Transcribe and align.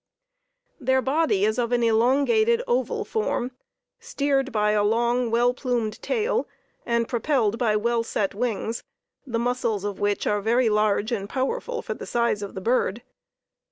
Their 0.79 0.99
body 1.03 1.45
is 1.45 1.59
of 1.59 1.71
an 1.71 1.83
elongated 1.83 2.63
oval 2.67 3.05
form, 3.05 3.51
steered 3.99 4.51
by 4.51 4.71
a 4.71 4.83
long, 4.83 5.29
well 5.29 5.53
plumed 5.53 6.01
tail, 6.01 6.47
and 6.87 7.07
propelled 7.07 7.59
by 7.59 7.75
well 7.75 8.01
set 8.01 8.33
wings, 8.33 8.83
the 9.27 9.37
muscles 9.37 9.83
of 9.83 9.99
which 9.99 10.25
are 10.25 10.41
very 10.41 10.69
large 10.69 11.11
and 11.11 11.29
powerful 11.29 11.83
for 11.83 11.93
the 11.93 12.07
size 12.07 12.41
of 12.41 12.55
the 12.55 12.61
bird. 12.61 13.03